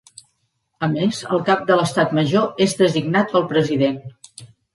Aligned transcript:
A 0.87 0.87
més, 0.93 1.19
el 1.37 1.43
cap 1.49 1.61
de 1.67 1.77
l'Estat 1.81 2.15
Major 2.21 2.65
és 2.67 2.75
designat 2.81 3.37
pel 3.37 3.47
president. 3.53 4.03